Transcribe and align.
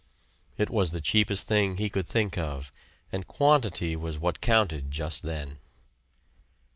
It 0.57 0.71
was 0.71 0.89
the 0.89 0.99
cheapest 0.99 1.45
thing 1.45 1.77
he 1.77 1.87
could 1.87 2.07
think 2.07 2.35
of, 2.35 2.71
and 3.11 3.27
quantity 3.27 3.95
was 3.95 4.17
what 4.17 4.41
counted 4.41 4.89
just 4.89 5.21
then. 5.21 5.59